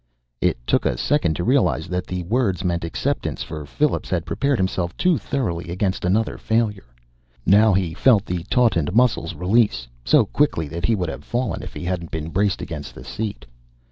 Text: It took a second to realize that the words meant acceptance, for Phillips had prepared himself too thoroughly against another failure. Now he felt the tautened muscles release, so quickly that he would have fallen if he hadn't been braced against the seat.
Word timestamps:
It 0.41 0.57
took 0.65 0.87
a 0.87 0.97
second 0.97 1.35
to 1.35 1.43
realize 1.43 1.87
that 1.89 2.07
the 2.07 2.23
words 2.23 2.63
meant 2.63 2.83
acceptance, 2.83 3.43
for 3.43 3.67
Phillips 3.67 4.09
had 4.09 4.25
prepared 4.25 4.57
himself 4.57 4.97
too 4.97 5.19
thoroughly 5.19 5.69
against 5.69 6.03
another 6.03 6.39
failure. 6.39 6.87
Now 7.45 7.73
he 7.73 7.93
felt 7.93 8.25
the 8.25 8.41
tautened 8.49 8.95
muscles 8.95 9.35
release, 9.35 9.87
so 10.03 10.25
quickly 10.25 10.67
that 10.69 10.85
he 10.87 10.95
would 10.95 11.09
have 11.09 11.23
fallen 11.23 11.61
if 11.61 11.75
he 11.75 11.83
hadn't 11.83 12.09
been 12.09 12.29
braced 12.31 12.63
against 12.63 12.95
the 12.95 13.03
seat. 13.03 13.45